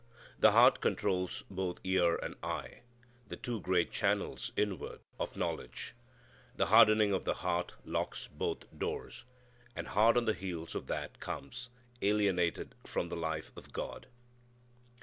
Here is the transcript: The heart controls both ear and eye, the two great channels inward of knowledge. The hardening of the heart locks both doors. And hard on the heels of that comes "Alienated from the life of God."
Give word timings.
The 0.39 0.53
heart 0.53 0.81
controls 0.81 1.43
both 1.47 1.77
ear 1.83 2.15
and 2.15 2.33
eye, 2.41 2.79
the 3.27 3.35
two 3.35 3.61
great 3.61 3.91
channels 3.91 4.51
inward 4.57 5.01
of 5.19 5.37
knowledge. 5.37 5.93
The 6.55 6.65
hardening 6.65 7.13
of 7.13 7.23
the 7.23 7.35
heart 7.35 7.75
locks 7.85 8.25
both 8.25 8.65
doors. 8.75 9.25
And 9.75 9.89
hard 9.89 10.17
on 10.17 10.25
the 10.25 10.33
heels 10.33 10.73
of 10.73 10.87
that 10.87 11.19
comes 11.19 11.69
"Alienated 12.01 12.73
from 12.83 13.09
the 13.09 13.15
life 13.15 13.51
of 13.55 13.73
God." 13.73 14.07